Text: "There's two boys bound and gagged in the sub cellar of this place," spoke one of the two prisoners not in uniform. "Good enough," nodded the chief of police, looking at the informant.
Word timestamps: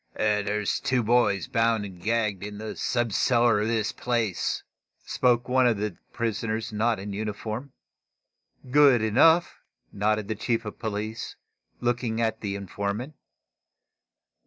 "There's 0.15 0.79
two 0.79 1.03
boys 1.03 1.47
bound 1.47 1.85
and 1.85 2.01
gagged 2.01 2.41
in 2.41 2.57
the 2.57 2.75
sub 2.75 3.13
cellar 3.13 3.59
of 3.61 3.67
this 3.67 3.91
place," 3.91 4.63
spoke 5.05 5.47
one 5.47 5.67
of 5.67 5.77
the 5.77 5.91
two 5.91 5.97
prisoners 6.11 6.73
not 6.73 6.97
in 6.99 7.13
uniform. 7.13 7.71
"Good 8.71 9.03
enough," 9.03 9.59
nodded 9.93 10.27
the 10.27 10.33
chief 10.33 10.65
of 10.65 10.79
police, 10.79 11.35
looking 11.81 12.19
at 12.19 12.41
the 12.41 12.55
informant. 12.55 13.13